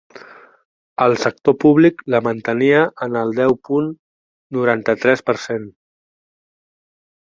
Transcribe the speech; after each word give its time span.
El 1.05 1.13
sector 1.23 1.55
públic 1.65 2.01
la 2.15 2.23
mantenia 2.29 2.81
en 3.09 3.21
el 3.23 3.37
deu 3.43 3.57
punt 3.71 3.95
noranta-tres 4.61 5.27
per 5.31 5.41
cent. 5.49 5.75